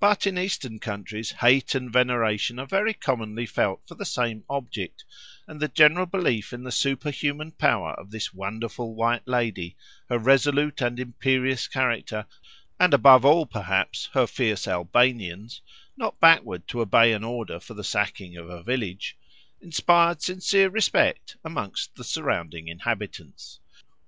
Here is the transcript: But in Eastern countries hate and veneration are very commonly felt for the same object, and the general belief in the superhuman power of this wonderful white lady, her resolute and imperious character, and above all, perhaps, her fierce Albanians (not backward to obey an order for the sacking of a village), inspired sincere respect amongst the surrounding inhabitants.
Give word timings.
But 0.00 0.26
in 0.26 0.36
Eastern 0.36 0.80
countries 0.80 1.30
hate 1.30 1.76
and 1.76 1.92
veneration 1.92 2.58
are 2.58 2.66
very 2.66 2.92
commonly 2.92 3.46
felt 3.46 3.80
for 3.86 3.94
the 3.94 4.04
same 4.04 4.42
object, 4.50 5.04
and 5.46 5.60
the 5.60 5.68
general 5.68 6.06
belief 6.06 6.52
in 6.52 6.64
the 6.64 6.72
superhuman 6.72 7.52
power 7.52 7.92
of 7.92 8.10
this 8.10 8.34
wonderful 8.34 8.96
white 8.96 9.28
lady, 9.28 9.76
her 10.08 10.18
resolute 10.18 10.80
and 10.80 10.98
imperious 10.98 11.68
character, 11.68 12.26
and 12.80 12.92
above 12.92 13.24
all, 13.24 13.46
perhaps, 13.46 14.06
her 14.12 14.26
fierce 14.26 14.66
Albanians 14.66 15.60
(not 15.96 16.18
backward 16.18 16.66
to 16.66 16.80
obey 16.80 17.12
an 17.12 17.22
order 17.22 17.60
for 17.60 17.74
the 17.74 17.84
sacking 17.84 18.36
of 18.36 18.50
a 18.50 18.64
village), 18.64 19.16
inspired 19.60 20.20
sincere 20.20 20.68
respect 20.68 21.36
amongst 21.44 21.94
the 21.94 22.02
surrounding 22.02 22.66
inhabitants. 22.66 23.60